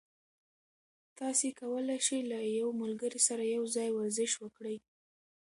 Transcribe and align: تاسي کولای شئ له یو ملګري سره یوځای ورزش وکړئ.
تاسي 1.19 1.49
کولای 1.59 1.99
شئ 2.07 2.19
له 2.31 2.39
یو 2.59 2.69
ملګري 2.81 3.19
سره 3.27 3.43
یوځای 3.55 3.89
ورزش 3.93 4.31
وکړئ. 4.43 4.77